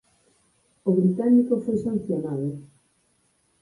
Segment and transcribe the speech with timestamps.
[0.89, 2.49] O británico foi sancionado.